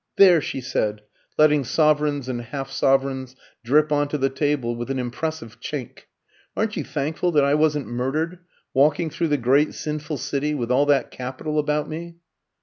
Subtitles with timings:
[0.15, 1.01] "There!" she said,
[1.37, 6.05] letting sovereigns and half sovereigns drip on to the table with an impressive chink,
[6.57, 8.39] "aren't you thankful that I wasn't murdered,
[8.73, 12.15] walking through the great sinful city with all that capital about me?"